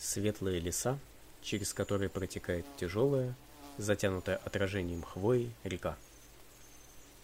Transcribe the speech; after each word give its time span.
Светлые 0.00 0.60
леса, 0.60 0.98
через 1.42 1.74
которые 1.74 2.08
протекает 2.08 2.64
тяжелая, 2.78 3.34
затянутая 3.76 4.36
отражением 4.38 5.02
хвои 5.02 5.50
река. 5.62 5.94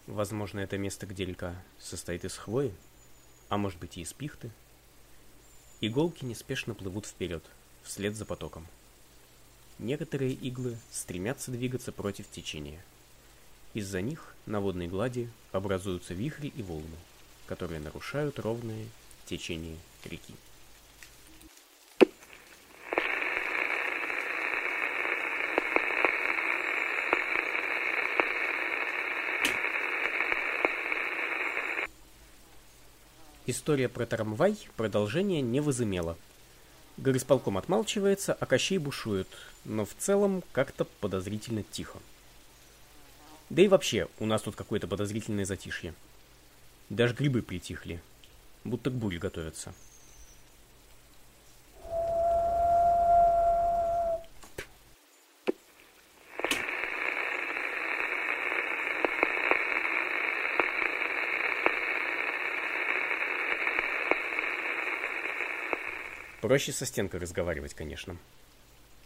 Возможно, 0.06 0.61
это 0.61 0.77
место, 0.77 1.07
где 1.07 1.25
река 1.25 1.57
состоит 1.80 2.27
из 2.27 2.36
хвои, 2.36 2.75
а 3.48 3.57
может 3.57 3.80
быть 3.80 3.96
и 3.96 4.02
из 4.02 4.12
пихты. 4.12 4.50
Иголки 5.80 6.27
неспешно 6.27 6.75
плывут 6.75 7.07
вперед, 7.07 7.43
вслед 7.82 8.14
за 8.14 8.27
потоком. 8.27 8.66
Некоторые 9.79 10.34
иглы 10.34 10.77
стремятся 10.93 11.50
двигаться 11.50 11.93
против 11.93 12.29
течения. 12.30 12.84
Из-за 13.72 14.02
них 14.02 14.34
на 14.45 14.61
водной 14.61 14.86
глади 14.86 15.30
образуются 15.50 16.12
вихри 16.12 16.52
и 16.54 16.62
волны, 16.62 16.96
которые 17.46 17.80
нарушают 17.80 18.38
ровное 18.38 18.84
течение 19.24 19.79
реки. 20.05 20.34
История 33.48 33.88
про 33.88 34.06
трамвай 34.06 34.59
продолжения 34.77 35.41
не 35.41 35.60
возымела. 35.60 36.16
Горисполком 36.96 37.59
отмалчивается, 37.59 38.32
а 38.34 38.45
Кощей 38.45 38.78
бушует, 38.78 39.28
но 39.64 39.84
в 39.84 39.95
целом 39.96 40.42
как-то 40.50 40.84
подозрительно 40.84 41.62
тихо. 41.62 42.01
Да 43.48 43.62
и 43.62 43.68
вообще, 43.68 44.09
у 44.18 44.27
нас 44.27 44.42
тут 44.42 44.56
какое-то 44.56 44.88
подозрительное 44.88 45.45
затишье. 45.45 45.95
Даже 46.88 47.14
грибы 47.14 47.40
притихли, 47.40 48.02
будто 48.64 48.90
к 48.90 48.95
буре 48.95 49.18
готовятся. 49.18 49.73
Проще 66.41 66.72
со 66.72 66.84
стенкой 66.84 67.20
разговаривать, 67.20 67.75
конечно. 67.75 68.16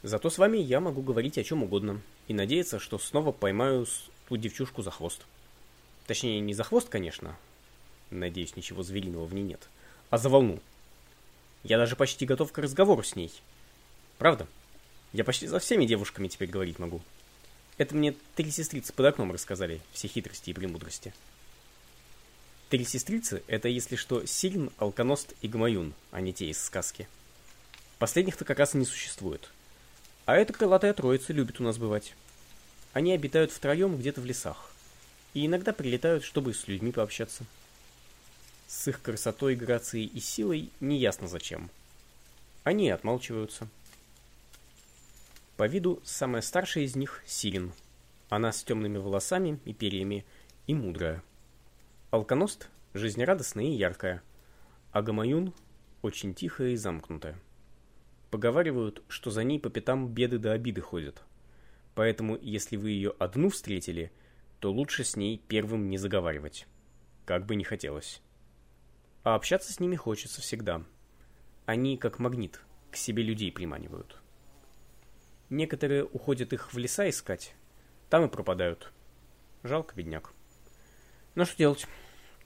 Зато 0.03 0.31
с 0.31 0.39
вами 0.39 0.59
я 0.59 0.81
могу 0.81 1.01
говорить 1.03 1.39
о 1.39 1.45
чем 1.45 1.63
угодно 1.63 2.01
и 2.27 2.35
надеяться, 2.35 2.79
что 2.79 2.99
снова 2.99 3.31
поймаю 3.33 3.87
ту 4.29 4.37
девчушку 4.37 4.83
за 4.83 4.91
хвост. 4.91 5.25
Точнее, 6.07 6.41
не 6.41 6.55
за 6.55 6.65
хвост, 6.65 6.89
конечно. 6.89 7.37
Надеюсь, 8.11 8.57
ничего 8.57 8.83
звериного 8.83 9.27
в 9.27 9.35
ней 9.35 9.45
нет. 9.45 9.69
А 10.11 10.19
за 10.19 10.29
волну. 10.29 10.59
Я 11.63 11.79
даже 11.79 11.95
почти 11.95 12.27
готов 12.27 12.51
к 12.51 12.59
разговору 12.59 13.03
с 13.03 13.15
ней. 13.15 13.31
Правда? 14.19 14.47
Я 15.13 15.23
почти 15.23 15.47
за 15.47 15.61
всеми 15.61 15.87
девушками 15.87 16.29
теперь 16.29 16.49
говорить 16.49 16.79
могу. 16.79 17.01
Это 17.79 17.95
мне 17.95 18.15
три 18.35 18.51
сестрицы 18.51 18.93
под 18.93 19.07
окном 19.07 19.33
рассказали, 19.33 19.81
все 19.93 20.09
хитрости 20.09 20.51
и 20.51 20.55
премудрости. 20.55 21.15
Три 22.71 22.85
сестрицы— 22.85 23.43
это, 23.47 23.69
если 23.69 23.97
что, 23.97 24.27
Сильн, 24.27 24.71
Алконост 24.79 25.35
и 25.43 25.49
Гамаюн, 25.49 25.95
а 26.11 26.21
не 26.21 26.33
те 26.33 26.47
из 26.47 26.63
сказки.— 26.63 27.09
Последних-то 28.01 28.47
как 28.47 28.59
раз 28.59 28.75
и 28.75 28.79
не 28.79 28.87
существует. 28.87 29.51
А 30.25 30.35
эта 30.35 30.55
крылатая 30.55 30.95
троица 30.95 31.35
любит 31.35 31.61
у 31.61 31.63
нас 31.63 31.77
бывать. 31.77 32.15
Они 32.95 33.13
обитают 33.13 33.53
втроем 33.53 33.99
где-то 33.99 34.23
в 34.23 34.25
лесах. 34.25 34.73
И 35.35 35.45
иногда 35.45 35.75
прилетают, 35.75 36.25
чтобы 36.25 36.55
с 36.55 36.67
людьми 36.67 36.93
пообщаться. 36.93 37.45
С 38.67 38.89
их 38.89 39.03
красотой, 39.03 39.55
грацией 39.55 40.07
и 40.07 40.19
силой 40.19 40.71
неясно 40.81 41.29
зачем. 41.29 41.69
Они 42.65 42.89
отмалчиваются. 42.89 43.69
По 45.59 45.67
виду 45.67 46.01
самая 46.03 46.41
старшая 46.41 46.85
из 46.85 46.97
них— 46.97 47.23
Сирин. 47.27 47.71
Она 48.31 48.51
с 48.51 48.65
темными 48.65 48.97
волосами 48.97 49.61
и 49.67 49.75
перьями 49.75 50.25
и 50.67 50.73
мудрая. 50.73 51.23
Алконост— 52.11 52.71
жизнерадостная 52.95 53.67
и 53.67 53.77
яркая. 53.77 54.23
А 54.91 55.03
Гамаюн— 55.03 55.53
очень 56.03 56.33
тихая 56.33 56.71
и 56.71 56.77
замкнутая. 56.77 57.37
Поговаривают, 58.31 59.03
что 59.09 59.31
за 59.31 59.43
ней 59.43 59.59
по 59.59 59.71
пятам 59.71 60.09
беды 60.09 60.39
до 60.39 60.53
обиды 60.53 60.81
ходят. 60.81 61.23
Поэтому, 61.95 62.39
если 62.41 62.77
вы 62.77 62.91
ее 62.91 63.13
одну 63.19 63.51
встретили, 63.51 64.13
то 64.61 64.71
лучше 64.71 65.05
с 65.05 65.17
ней 65.17 65.43
первым 65.49 65.91
не 65.91 65.99
заговаривать. 65.99 66.67
Как 67.25 67.47
бы 67.47 67.57
не 67.57 67.65
хотелось. 67.65 68.23
А 69.25 69.35
общаться 69.35 69.73
с 69.73 69.81
ними 69.81 69.97
хочется 69.97 70.41
всегда. 70.41 70.85
Они, 71.67 71.97
как 71.97 72.19
магнит, 72.19 72.61
к 72.91 72.97
себе 72.97 73.23
людей 73.23 73.51
приманивают. 73.51 74.17
Некоторые 75.51 76.05
уходят 76.05 76.53
их 76.53 76.73
в 76.73 76.79
леса 76.79 77.09
искать, 77.09 77.55
там 78.09 78.25
и 78.25 78.29
пропадают. 78.29 78.93
Жалко, 79.65 79.95
бедняк. 79.97 80.33
Ну 81.35 81.45
что 81.45 81.59
делать? 81.59 81.87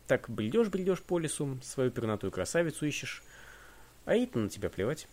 Так 0.07 0.29
бредешь-бредешь 0.29 1.03
по 1.03 1.19
лесу, 1.19 1.59
свою 1.63 1.91
пернатую 1.91 2.31
красавицу 2.31 2.87
ищешь, 2.87 3.23
а 4.05 4.15
ей 4.15 4.31
на 4.35 4.49
тебя 4.49 4.71
плевать. 4.71 5.09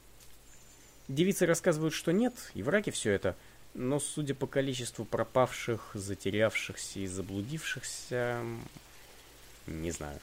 Девицы 1.07 1.45
рассказывают, 1.45 1.93
что 1.93 2.11
нет, 2.11 2.33
и 2.53 2.63
враки 2.63 2.89
все 2.89 3.11
это, 3.11 3.35
но 3.73 3.99
судя 3.99 4.35
по 4.35 4.47
количеству 4.47 5.05
пропавших, 5.05 5.91
затерявшихся 5.93 6.99
и 6.99 7.07
заблудившихся, 7.07 8.43
не 9.67 9.91
знаю. 9.91 10.19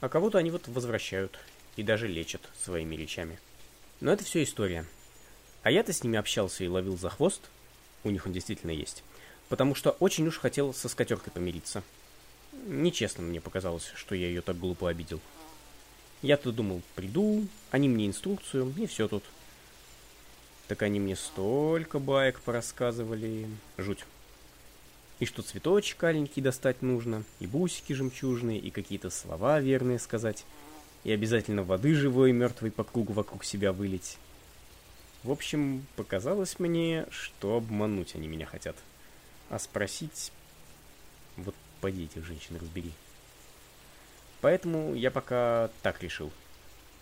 А 0.00 0.08
кого-то 0.08 0.38
они 0.38 0.50
вот 0.50 0.66
возвращают 0.68 1.38
и 1.76 1.82
даже 1.82 2.08
лечат 2.08 2.42
своими 2.60 2.96
речами. 2.96 3.38
Но 4.00 4.12
это 4.12 4.24
все 4.24 4.42
история. 4.42 4.84
А 5.62 5.70
я-то 5.70 5.92
с 5.92 6.02
ними 6.02 6.18
общался 6.18 6.64
и 6.64 6.68
ловил 6.68 6.98
за 6.98 7.08
хвост, 7.08 7.42
у 8.04 8.10
них 8.10 8.26
он 8.26 8.32
действительно 8.32 8.72
есть, 8.72 9.04
потому 9.48 9.74
что 9.74 9.90
очень 9.90 10.26
уж 10.26 10.38
хотел 10.38 10.74
со 10.74 10.88
скатеркой 10.88 11.32
помириться. 11.32 11.84
Нечестно 12.66 13.22
мне 13.22 13.40
показалось, 13.40 13.92
что 13.94 14.14
я 14.14 14.26
ее 14.26 14.42
так 14.42 14.58
глупо 14.58 14.88
обидел. 14.88 15.20
Я-то 16.22 16.52
думал, 16.52 16.82
приду, 16.94 17.46
они 17.70 17.88
мне 17.88 18.06
инструкцию, 18.06 18.72
и 18.78 18.86
все 18.86 19.08
тут. 19.08 19.24
Так 20.68 20.82
они 20.82 21.00
мне 21.00 21.16
столько 21.16 21.98
баек 21.98 22.40
порассказывали. 22.40 23.48
Жуть. 23.76 24.04
И 25.18 25.26
что 25.26 25.42
цветочек 25.42 26.02
аленький 26.04 26.40
достать 26.40 26.80
нужно, 26.80 27.24
и 27.40 27.46
бусики 27.46 27.92
жемчужные, 27.92 28.58
и 28.58 28.70
какие-то 28.70 29.10
слова 29.10 29.60
верные 29.60 29.98
сказать, 29.98 30.44
и 31.04 31.12
обязательно 31.12 31.64
воды 31.64 31.94
живой 31.94 32.30
и 32.30 32.32
мертвой 32.32 32.70
по 32.70 32.84
кругу 32.84 33.12
вокруг 33.12 33.44
себя 33.44 33.72
вылить. 33.72 34.16
В 35.24 35.30
общем, 35.30 35.86
показалось 35.96 36.58
мне, 36.58 37.06
что 37.10 37.56
обмануть 37.56 38.14
они 38.14 38.28
меня 38.28 38.46
хотят. 38.46 38.76
А 39.50 39.58
спросить... 39.58 40.32
Вот 41.36 41.54
поди 41.80 42.04
этих 42.04 42.24
женщин 42.24 42.56
разбери. 42.60 42.92
Поэтому 44.42 44.94
я 44.94 45.10
пока 45.10 45.70
так 45.82 46.02
решил. 46.02 46.30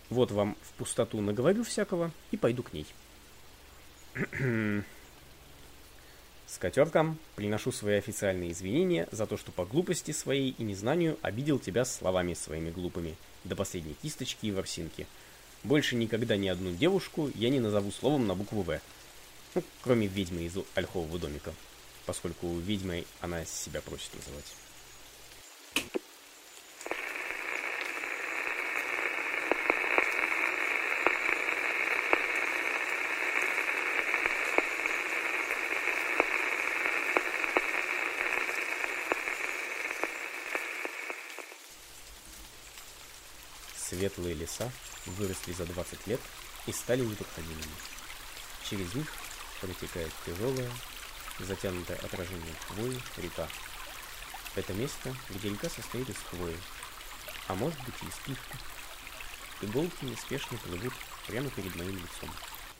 Вот 0.09 0.31
вам 0.31 0.55
в 0.61 0.73
пустоту 0.73 1.19
наговорю 1.21 1.63
всякого 1.63 2.11
и 2.29 2.37
пойду 2.37 2.63
к 2.63 2.71
ней. 2.71 2.85
Скотеркам 6.47 7.17
приношу 7.35 7.71
свои 7.71 7.95
официальные 7.95 8.51
извинения 8.51 9.07
за 9.11 9.25
то, 9.25 9.37
что 9.37 9.51
по 9.51 9.65
глупости 9.65 10.11
своей 10.11 10.51
и 10.51 10.63
незнанию 10.63 11.17
обидел 11.21 11.57
тебя 11.59 11.83
словами 11.83 12.35
своими 12.35 12.69
глупыми, 12.69 13.15
до 13.43 13.55
последней 13.55 13.95
кисточки 14.01 14.45
и 14.45 14.51
ворсинки. 14.51 15.07
Больше 15.63 15.95
никогда 15.95 16.37
ни 16.37 16.47
одну 16.47 16.71
девушку 16.71 17.31
я 17.35 17.49
не 17.49 17.59
назову 17.59 17.91
словом 17.91 18.27
на 18.27 18.35
букву 18.35 18.61
«В». 18.61 18.79
Ну, 19.55 19.63
кроме 19.81 20.07
ведьмы 20.07 20.43
из 20.43 20.57
ольхового 20.75 21.17
домика, 21.17 21.53
поскольку 22.05 22.53
ведьмой 22.59 23.07
она 23.21 23.45
себя 23.45 23.81
просит 23.81 24.11
называть. 24.13 26.00
Светлые 43.91 44.35
леса 44.35 44.71
выросли 45.05 45.51
за 45.51 45.65
20 45.65 46.07
лет 46.07 46.21
и 46.65 46.71
стали 46.71 47.01
непроходимыми. 47.01 47.75
Через 48.69 48.93
них 48.95 49.05
протекает 49.59 50.13
тяжелая, 50.25 50.71
затянутая 51.39 51.97
отражением 51.97 52.55
хвои 52.69 52.97
река. 53.17 53.49
Это 54.55 54.73
место, 54.75 55.13
где 55.31 55.49
река 55.49 55.67
состоит 55.67 56.09
из 56.09 56.15
хвои, 56.29 56.57
а 57.49 57.55
может 57.55 57.77
быть 57.83 57.95
и 58.01 58.05
из 58.05 58.13
пивки. 58.25 58.55
Иголки 59.59 60.05
неспешно 60.05 60.57
плывут 60.59 60.93
прямо 61.27 61.49
перед 61.49 61.75
моим 61.75 61.97
лицом, 61.97 62.33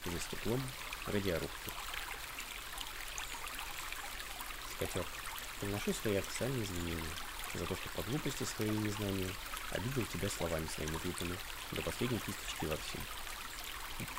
за 0.05 0.17
стеклом 0.17 0.63
радиорубки. 1.07 1.71
Скотер, 4.75 5.05
приношу 5.59 5.91
свои 5.91 6.15
официальные 6.15 6.63
извинения 6.63 7.15
за 7.53 7.65
то, 7.65 7.75
что 7.75 7.89
по 7.89 8.01
глупости 8.03 8.45
своей 8.45 8.71
незнанию 8.71 9.29
обидел 9.71 10.05
тебя 10.05 10.29
словами 10.29 10.67
своими 10.67 10.97
глупыми 10.97 11.35
до 11.71 11.81
последней 11.81 12.19
кисточки 12.19 12.65
во. 12.65 12.77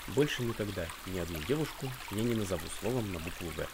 Больше 0.08 0.42
никогда 0.42 0.86
ни 1.06 1.18
одну 1.18 1.38
девушку 1.40 1.90
я 2.10 2.22
не 2.22 2.34
назову 2.34 2.66
словом 2.80 3.12
на 3.12 3.18
букву 3.18 3.50
«В». 3.50 3.66